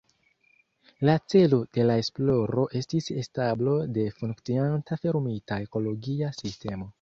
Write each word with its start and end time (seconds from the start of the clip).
La 1.09 1.17
celo 1.33 1.59
de 1.77 1.85
la 1.89 1.97
esploro 2.03 2.63
estis 2.79 3.09
establo 3.25 3.75
de 3.99 4.07
funkcianta 4.23 4.99
fermita 5.05 5.61
ekologia 5.67 6.33
sistemo. 6.41 6.89